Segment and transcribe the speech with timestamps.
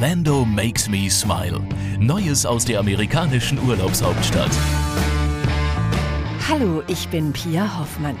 [0.00, 1.60] Orlando makes me smile.
[1.98, 4.52] Neues aus der amerikanischen Urlaubshauptstadt.
[6.48, 8.16] Hallo, ich bin Pia Hoffmann.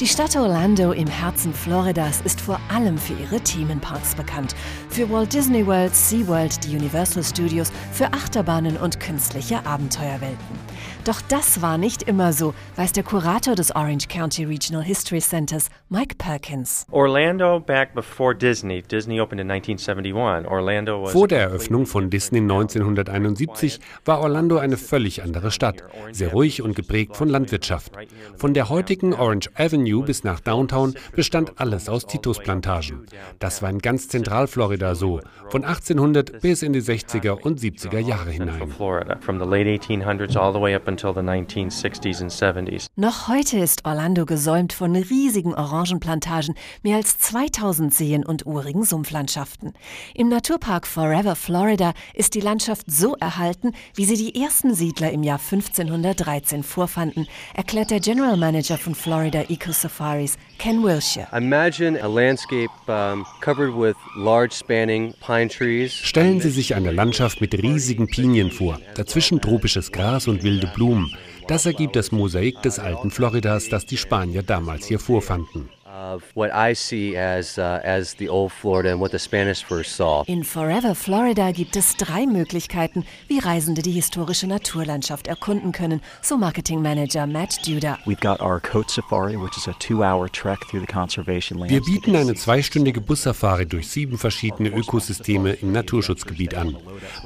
[0.00, 4.56] Die Stadt Orlando im Herzen Floridas ist vor allem für ihre Themenparks bekannt.
[4.88, 10.58] Für Walt Disney World, SeaWorld, die Universal Studios, für Achterbahnen und künstliche Abenteuerwelten.
[11.04, 15.68] Doch das war nicht immer so, weiß der Kurator des Orange County Regional History Centers,
[15.90, 16.86] Mike Perkins.
[16.90, 18.80] Orlando back before Disney.
[18.80, 20.50] Disney opened in 1971.
[20.50, 25.82] Orlando was Vor der Eröffnung von Disney 1971 war Orlando eine völlig andere Stadt,
[26.12, 27.92] sehr ruhig und geprägt von Landwirtschaft.
[28.36, 33.06] Von der heutigen Orange Avenue bis nach Downtown bestand alles aus Titusplantagen.
[33.38, 38.30] Das war in ganz Zentralflorida so, von 1800 bis in die 60er und 70er Jahre
[38.30, 38.70] hinein.
[38.70, 42.86] Florida from the late 1800s all the way up until the 1960s and 70s.
[42.96, 49.72] Noch heute ist Orlando gesäumt von riesigen Orangenplantagen, mehr als 2000 Seen und urigen Sumpflandschaften.
[50.14, 55.22] Im Naturpark Forever Florida ist die Landschaft so erhalten, wie sie die ersten Siedler im
[55.22, 61.26] Jahr 1513 vorfanden, erklärt der General Manager von Florida Eco Safaris, Ken Wilshire.
[61.32, 65.92] Imagine a landscape um, covered with large spanning pine trees.
[65.92, 71.14] Stellen Sie sich eine Landschaft mit riesigen Pinien vor, dazwischen tropisches Gras und wilde Blumen.
[71.48, 75.68] Das ergibt das Mosaik des alten Floridas, das die Spanier damals hier vorfanden.
[75.92, 79.96] Of what I see as uh, as the old Florida and what the Spanish first
[79.96, 80.22] saw.
[80.28, 86.36] In Forever Florida gibt es drei Möglichkeiten, wie Reisende die historische Naturlandschaft erkunden können, so
[86.36, 87.98] Marketingmanager Matt Duda.
[88.06, 91.72] We've got our Coat Safari, which is a two-hour trek through the conservation lands.
[91.72, 96.76] Wir bieten eine zweistündige Bussafari durch sieben verschiedene Ökosysteme im Naturschutzgebiet an.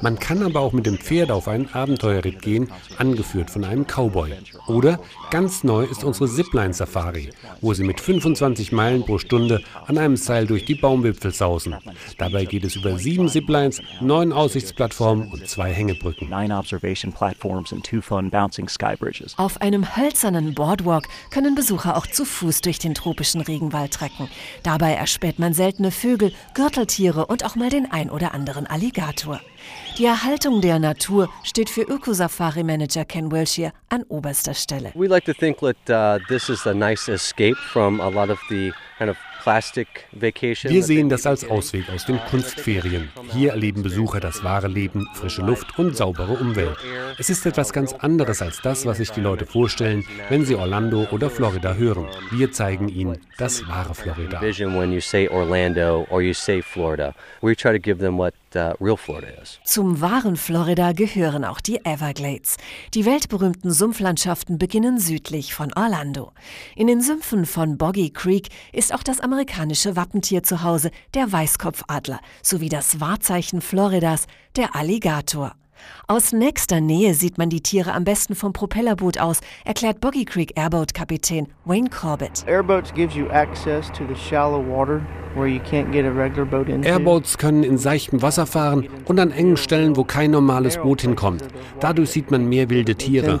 [0.01, 4.33] Man kann aber auch mit dem Pferd auf einen Abenteuerritt gehen, angeführt von einem Cowboy.
[4.67, 7.29] Oder ganz neu ist unsere Zipline-Safari,
[7.61, 11.75] wo Sie mit 25 Meilen pro Stunde an einem Seil durch die Baumwipfel sausen.
[12.17, 16.29] Dabei geht es über sieben Ziplines, neun Aussichtsplattformen und zwei Hängebrücken.
[19.37, 24.29] Auf einem hölzernen Boardwalk können Besucher auch zu Fuß durch den tropischen Regenwald trecken.
[24.63, 29.41] Dabei erspäht man seltene Vögel, Gürteltiere und auch mal den ein oder anderen Alligator.
[29.97, 34.91] Die Erhaltung der Natur steht für Ökosafari-Manager Ken Wilshire an oberster Stelle.
[34.93, 38.39] We like to think that uh, this is a nice escape from a lot of
[38.49, 39.17] the kind of.
[39.45, 43.11] Wir sehen das als Ausweg aus den Kunstferien.
[43.31, 46.75] Hier erleben Besucher das wahre Leben, frische Luft und saubere Umwelt.
[47.19, 51.07] Es ist etwas ganz anderes als das, was sich die Leute vorstellen, wenn sie Orlando
[51.11, 52.07] oder Florida hören.
[52.31, 54.41] Wir zeigen ihnen das wahre Florida.
[59.63, 62.57] Zum wahren Florida gehören auch die Everglades.
[62.93, 66.31] Die weltberühmten Sumpflandschaften beginnen südlich von Orlando.
[66.75, 72.19] In den Sümpfen von Boggy Creek ist auch das amerikanische Wappentier zu Hause, der Weißkopfadler,
[72.41, 75.55] sowie das Wahrzeichen Floridas, der Alligator.
[76.07, 80.57] Aus nächster Nähe sieht man die Tiere am besten vom Propellerboot aus, erklärt Boggy Creek
[80.57, 82.45] Airboat-Kapitän Wayne Corbett.
[86.83, 91.43] Airboats können in seichtem Wasser fahren und an engen Stellen, wo kein normales Boot hinkommt.
[91.79, 93.39] Dadurch sieht man mehr wilde Tiere.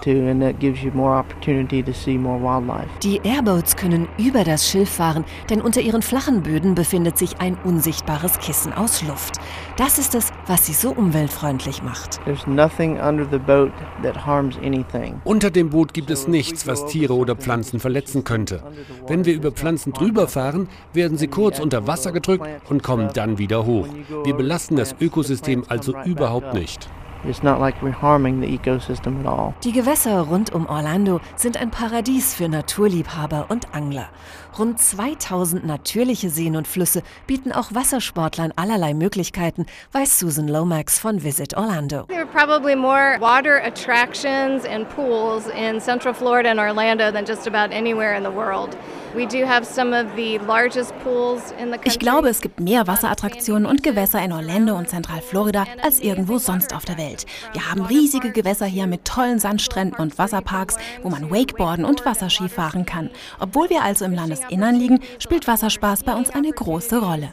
[3.03, 7.57] Die Airboats können über das Schilf fahren, denn unter ihren flachen Böden befindet sich ein
[7.63, 9.37] unsichtbares Kissen aus Luft.
[9.77, 12.19] Das ist es, was sie so umweltfreundlich macht.
[12.35, 13.71] There's nothing under the boat
[14.03, 15.21] that harms anything.
[15.23, 18.61] Unter dem Boot gibt es nichts, was Tiere oder Pflanzen verletzen könnte.
[19.07, 23.37] Wenn wir über Pflanzen drüber fahren, werden sie kurz unter Wasser gedrückt und kommen dann
[23.37, 23.87] wieder hoch.
[24.25, 26.89] Wir belasten das Ökosystem also überhaupt nicht.
[27.27, 29.53] It's not like we're harming the ecosystem at all.
[29.63, 34.09] Die Gewässer rund um Orlando sind ein Paradies für Naturliebhaber und Angler.
[34.57, 41.23] Rund 2000 natürliche Seen und Flüsse bieten auch Wassersportlern allerlei Möglichkeiten, weiß Susan Lomax von
[41.23, 42.03] Visit Orlando.
[42.03, 47.47] There are probably more water attractions and pools in Central Florida and Orlando than just
[47.47, 48.77] about anywhere in the world.
[49.15, 51.87] We do have some of the largest pools in the country.
[51.87, 56.75] Ich glaube, es gibt mehr Wasserattraktionen und Gewässer in Orlando und Zentralflorida als irgendwo sonst
[56.75, 57.25] auf der Welt.
[57.53, 62.49] Wir haben riesige Gewässer hier mit tollen Sandstränden und Wasserparks, wo man Wakeboarden und Wasserski
[62.49, 63.09] fahren kann.
[63.39, 64.15] Obwohl wir also im
[64.49, 67.29] Landesinnern liegen, spielt Wasserspaß bei uns eine große Rolle.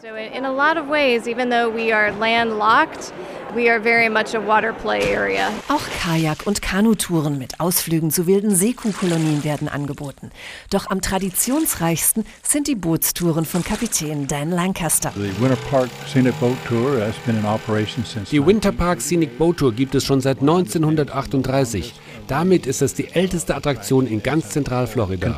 [5.68, 10.30] Auch Kajak- und Kanutouren mit Ausflügen zu wilden Seekuhkolonien werden angeboten.
[10.70, 15.12] Doch am traditionsreichsten sind die Bootstouren von Kapitän Dan Lancaster.
[15.14, 19.58] The Winter Park Scenic Boat Tour has been in operation since Die Winterpark Scenic Boat
[19.58, 21.94] Tour gibt es schon seit 1938.
[22.32, 25.28] Damit ist es die älteste Attraktion in ganz Zentralflorida.
[25.28, 25.34] Uh.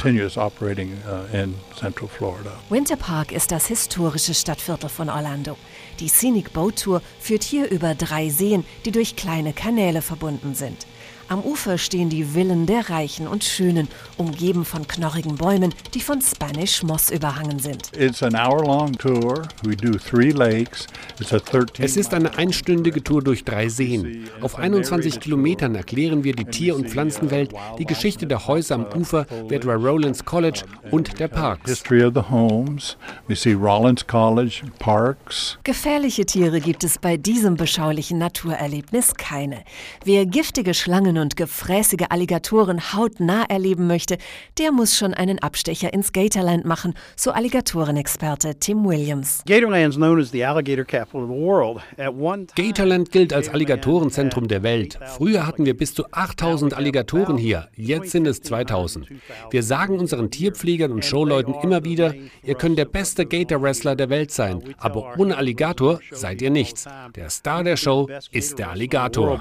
[2.71, 5.57] Winter Park ist das historische Stadtviertel von Orlando.
[5.99, 10.87] Die Scenic Boat Tour führt hier über drei Seen, die durch kleine Kanäle verbunden sind.
[11.27, 16.21] Am Ufer stehen die Villen der Reichen und Schönen, umgeben von knorrigen Bäumen, die von
[16.21, 17.91] Spanish Moss überhangen sind.
[17.97, 19.43] It's an hour-long tour.
[19.65, 20.87] We do three lakes.
[21.21, 24.29] It's a 13 Es ist eine einstündige Tour durch drei Seen.
[24.41, 29.27] Auf 21 Kilometern erklären wir die Tier- und Pflanzenwelt, die Geschichte der Häuser am Ufer,
[29.49, 31.85] Vedra Rollins College und der Parks.
[35.63, 39.63] Gefährliche Tiere gibt es bei diesem beschaulichen Naturerlebnis keine.
[40.05, 44.19] Wer giftige Schlangen und gefräßige Alligatoren hautnah erleben möchte,
[44.59, 49.43] der muss schon einen Abstecher ins Gatorland machen, so Alligatorenexperte Tim Williams.
[49.47, 51.04] Gatorland's known as the alligator capital
[52.55, 54.99] Gatorland gilt als Alligatorenzentrum der Welt.
[55.17, 59.09] Früher hatten wir bis zu 8000 Alligatoren hier, jetzt sind es 2000.
[59.51, 64.31] Wir sagen unseren Tierpflegern und Showleuten immer wieder, ihr könnt der beste Gator-Wrestler der Welt
[64.31, 66.87] sein, aber ohne Alligator seid ihr nichts.
[67.15, 69.41] Der Star der Show ist der Alligator.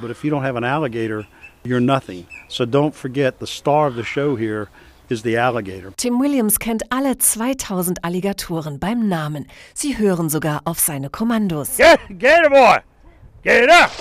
[5.98, 9.48] Tim Williams kennt alle 2000 Alligatoren beim Namen.
[9.74, 11.78] Sie hören sogar auf seine Kommandos.
[11.78, 12.78] Get, Gator boy,
[13.44, 13.92] get up.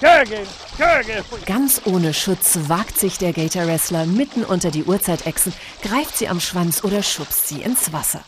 [0.00, 0.38] Gator,
[0.78, 1.38] Gator, Gator.
[1.44, 5.52] Ganz ohne Schutz wagt sich der Gator-Wrestler mitten unter die Urzeitechsen,
[5.82, 8.24] greift sie am Schwanz oder schubst sie ins Wasser.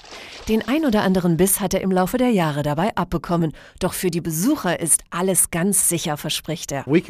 [0.49, 3.53] Den ein oder anderen Biss hat er im Laufe der Jahre dabei abbekommen.
[3.79, 6.85] Doch für die Besucher ist alles ganz sicher, verspricht er.
[6.85, 7.01] Wir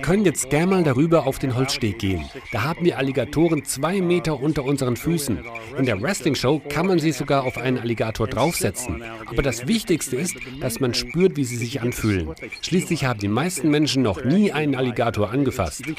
[0.00, 2.24] können jetzt gern mal darüber auf den Holzsteg gehen.
[2.50, 5.38] Da haben wir Alligatoren zwei Meter unter unseren Füßen.
[5.78, 9.04] In der Wrestling-Show kann man sie sogar auf einen Alligator draufsetzen.
[9.26, 12.34] Aber das Wichtigste ist, dass man spürt, wie sie sich anfühlen.
[12.60, 15.86] Schließlich haben die meisten Menschen noch nie einen Alligator angefasst.
[15.86, 15.94] Wie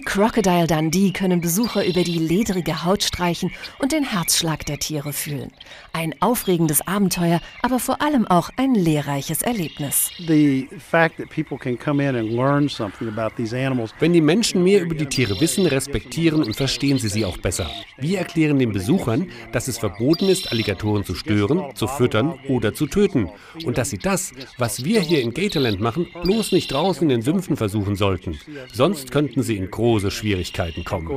[0.00, 5.50] Crocodile Dundee können Besucher über die ledrige Haut streichen und den Herzschlag der Tiere fühlen.
[5.92, 10.10] Ein aufregendes Abenteuer, aber vor allem auch ein lehrreiches Erlebnis.
[13.98, 17.70] Wenn die Menschen mehr über die Tiere wissen, respektieren und verstehen sie sie auch besser.
[17.98, 22.86] Wir erklären den Besuchern, dass es verboten ist, Alligatoren zu stören, zu füttern oder zu
[22.86, 23.28] töten.
[23.64, 27.22] Und dass sie das, was wir hier in Gatorland machen, bloß nicht draußen in den
[27.22, 28.38] Sümpfen versuchen sollten.
[28.72, 31.08] Sonst könnten sie in große Schwierigkeiten kommen.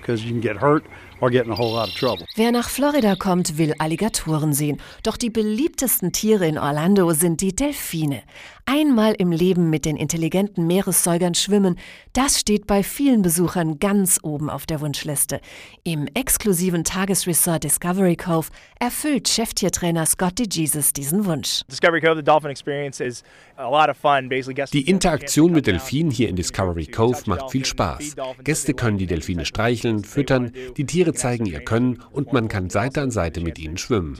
[0.00, 0.84] because you can get hurt.
[1.20, 2.26] Or get in a whole lot of trouble.
[2.36, 4.80] Wer nach Florida kommt, will Alligatoren sehen.
[5.02, 8.22] Doch die beliebtesten Tiere in Orlando sind die Delfine.
[8.70, 11.78] Einmal im Leben mit den intelligenten Meeressäugern schwimmen,
[12.12, 15.40] das steht bei vielen Besuchern ganz oben auf der Wunschliste.
[15.84, 18.48] Im exklusiven Tagesresort Discovery Cove
[18.78, 21.62] erfüllt Cheftiertrainer Scott DeJesus diesen Wunsch.
[21.70, 23.22] Discovery Cove, the dolphin experience is
[23.56, 24.28] a lot of fun.
[24.28, 28.16] Basically, guests Die Interaktion mit Delfinen hier in Discovery Cove macht viel Spaß.
[28.44, 33.00] Gäste können die Delfine streicheln, füttern, die Tiere zeigen ihr Können und man kann Seite
[33.02, 34.14] an Seite mit ihnen schwimmen.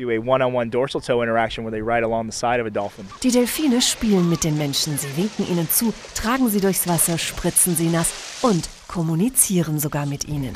[3.22, 7.76] Die Delfine spielen mit den Menschen, sie winken ihnen zu, tragen sie durchs Wasser, spritzen
[7.76, 10.54] sie nass und kommunizieren sogar mit ihnen.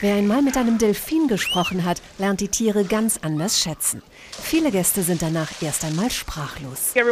[0.00, 4.00] Wer einmal mit einem Delfin gesprochen hat, lernt die Tiere ganz anders schätzen.
[4.30, 6.92] Viele Gäste sind danach erst einmal sprachlos.
[6.94, 7.04] Wer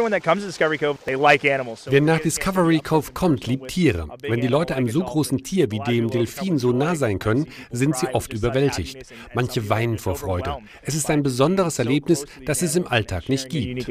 [2.01, 4.07] nach Discovery Cove kommt, liebt Tiere.
[4.21, 7.97] Wenn die Leute einem so großen Tier wie dem Delfin so nah sein können, sind
[7.97, 8.99] sie oft überwältigt.
[9.33, 10.55] Manche weinen vor Freude.
[10.81, 13.85] Es ist ein besonderes Erlebnis, das es im Alltag nicht gibt.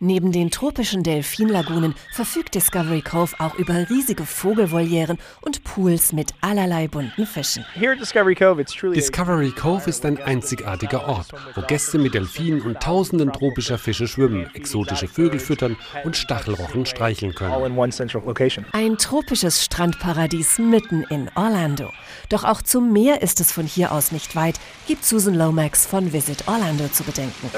[0.00, 6.88] Neben den tropischen Delfinlagunen verfügt Discovery Cove auch über riesige Vogelvolieren und Pools mit allerlei
[6.88, 7.64] bunten Fischen.
[7.74, 11.98] Here at Discovery Cove, it's truly a Discovery Cove ist ein einzigartiger Ort, wo Gäste
[11.98, 17.52] mit Delfinen und tausenden tropischer Fische schwimmen, exotische Vögel füttern und Stachelrochen streicheln können.
[17.52, 18.64] all in one central location.
[18.72, 21.90] Ein tropisches Strandparadies mitten in Orlando.
[22.28, 26.12] Doch auch zum Meer ist es von hier aus nicht weit, gibt Susan Lomax von
[26.12, 27.50] Visit Orlando zu bedenken.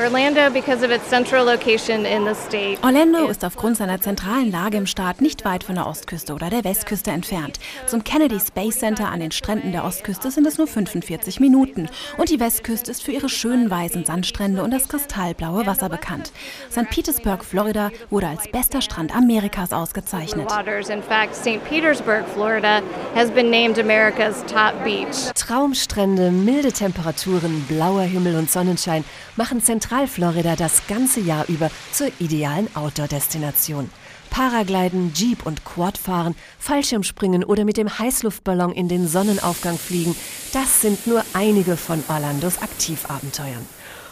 [2.83, 6.65] Orlando ist aufgrund seiner zentralen Lage im Staat nicht weit von der Ostküste oder der
[6.65, 7.59] Westküste entfernt.
[7.87, 11.89] Zum Kennedy Space Center an den Stränden der Ostküste sind es nur 45 Minuten.
[12.17, 16.33] Und die Westküste ist für ihre schönen weißen Sandstrände und das kristallblaue Wasser bekannt.
[16.71, 16.89] St.
[16.91, 20.51] Petersburg, Florida, wurde als bester Strand Amerikas ausgezeichnet.
[20.51, 20.89] waters.
[20.89, 21.63] In fact, St.
[21.65, 22.83] Petersburg, Florida,
[23.15, 25.33] has been named America's top beach.
[25.35, 29.05] Traumstrände, milde Temperaturen, blauer Himmel und Sonnenschein
[29.37, 33.91] machen Zentralflorida das ganze Jahr über zur idealen Outdoor-Destination.
[34.31, 40.15] Paragliden, Jeep und Quad fahren, Fallschirmspringen oder mit dem Heißluftballon in den Sonnenaufgang fliegen,
[40.53, 43.67] das sind nur einige von Orlandos Aktivabenteuern.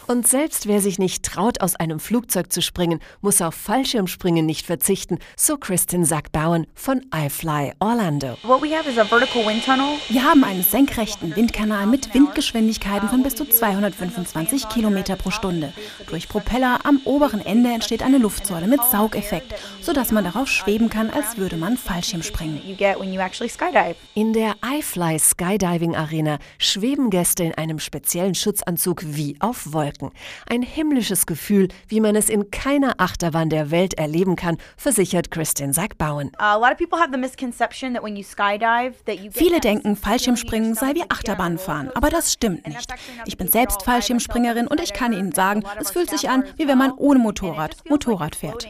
[0.07, 4.65] Und selbst wer sich nicht traut, aus einem Flugzeug zu springen, muss auf Fallschirmspringen nicht
[4.65, 8.37] verzichten, so Kristin Sackbauen von iFly Orlando.
[8.41, 15.73] Wir haben einen senkrechten Windkanal mit Windgeschwindigkeiten von bis zu 225 Kilometer pro Stunde.
[16.09, 21.09] Durch Propeller am oberen Ende entsteht eine Luftsäule mit Saugeffekt, sodass man darauf schweben kann,
[21.09, 22.61] als würde man Fallschirm springen.
[24.13, 29.96] In der iFly Skydiving Arena schweben Gäste in einem speziellen Schutzanzug wie auf Wolken.
[30.49, 35.73] Ein himmlisches Gefühl, wie man es in keiner Achterbahn der Welt erleben kann, versichert Kristin
[35.73, 36.31] Sackbauen.
[39.31, 42.93] Viele denken, Fallschirmspringen sei wie Achterbahnfahren, aber das stimmt nicht.
[43.25, 46.77] Ich bin selbst Fallschirmspringerin und ich kann Ihnen sagen, es fühlt sich an, wie wenn
[46.77, 48.67] man ohne Motorrad Motorrad fährt.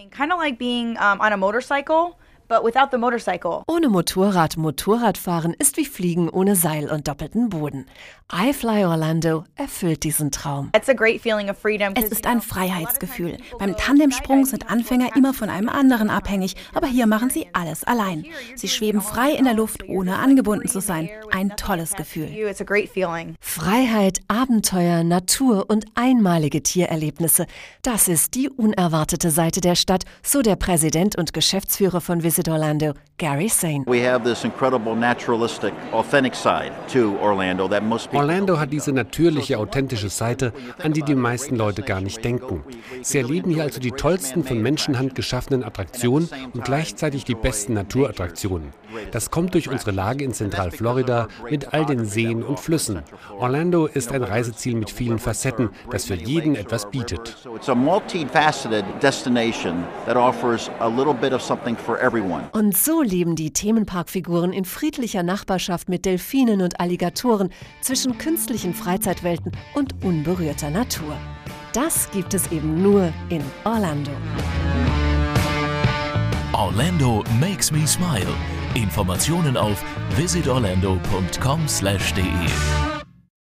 [2.48, 3.64] But without the motorcycle.
[3.68, 7.86] Ohne Motorrad Motorradfahren ist wie Fliegen ohne Seil und doppelten Boden.
[8.32, 10.70] iFly Orlando erfüllt diesen Traum.
[10.74, 13.38] Es ist ein Freiheitsgefühl.
[13.58, 18.26] Beim Tandemsprung sind Anfänger immer von einem anderen abhängig, aber hier machen sie alles allein.
[18.56, 21.10] Sie schweben frei in der Luft, ohne angebunden zu sein.
[21.32, 22.30] Ein tolles Gefühl.
[23.40, 27.46] Freiheit, Abenteuer, Natur und einmalige Tiererlebnisse.
[27.82, 32.50] Das ist die unerwartete Seite der Stadt, so der Präsident und Geschäftsführer von Visit Visit
[32.50, 33.84] Orlando, Gary Sane.
[38.14, 40.54] Orlando hat diese natürliche, authentische Seite,
[40.84, 42.64] an die die meisten Leute gar nicht denken.
[43.02, 48.72] Sie erleben hier also die tollsten von Menschenhand geschaffenen Attraktionen und gleichzeitig die besten Naturattraktionen.
[49.12, 53.02] Das kommt durch unsere Lage in Zentralflorida mit all den Seen und Flüssen.
[53.40, 57.36] Orlando ist ein Reiseziel mit vielen Facetten, das für jeden etwas bietet.
[57.56, 62.27] It's a multifaceted destination that offers a little bit of something for everyone.
[62.52, 67.50] Und so leben die Themenparkfiguren in friedlicher Nachbarschaft mit Delfinen und Alligatoren
[67.82, 71.18] zwischen künstlichen Freizeitwelten und unberührter Natur.
[71.74, 74.12] Das gibt es eben nur in Orlando.
[76.54, 78.34] Orlando makes me smile.
[78.74, 79.84] Informationen auf
[80.16, 82.97] visitorlando.com/de.